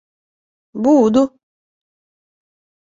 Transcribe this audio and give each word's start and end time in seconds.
—Буду! 0.83 1.23